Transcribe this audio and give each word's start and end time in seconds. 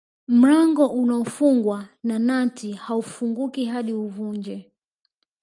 Mlango 0.27 0.87
unaofungwa 0.87 1.87
na 2.03 2.19
nati 2.19 2.71
haufunguki 2.73 3.65
hadi 3.65 3.93
uuvunje 3.93 4.71